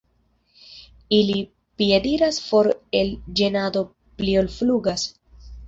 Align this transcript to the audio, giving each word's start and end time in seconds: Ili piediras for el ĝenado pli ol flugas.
Ili 1.17 1.35
piediras 1.83 2.41
for 2.47 2.71
el 3.03 3.13
ĝenado 3.43 3.87
pli 4.17 4.37
ol 4.45 4.53
flugas. 4.59 5.09